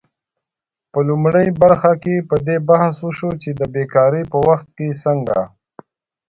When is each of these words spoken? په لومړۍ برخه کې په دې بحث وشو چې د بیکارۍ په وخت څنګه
په 0.91 0.99
لومړۍ 1.09 1.47
برخه 1.61 1.91
کې 2.03 2.15
په 2.29 2.35
دې 2.45 2.57
بحث 2.69 2.95
وشو 3.05 3.31
چې 3.41 3.49
د 3.59 3.61
بیکارۍ 3.73 4.23
په 4.31 4.37
وخت 4.47 4.67
څنګه 5.03 5.39